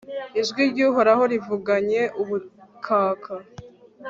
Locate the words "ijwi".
0.39-0.61